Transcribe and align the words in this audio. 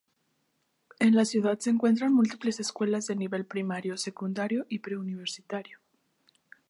En 0.97 1.13
la 1.15 1.25
ciudad 1.25 1.59
se 1.59 1.69
encuentran 1.69 2.11
múltiples 2.11 2.59
escuelas 2.59 3.05
de 3.05 3.15
nivel 3.15 3.45
primario, 3.45 3.97
secundario 3.99 4.65
y 4.67 4.79
preuniversitario. 4.79 5.77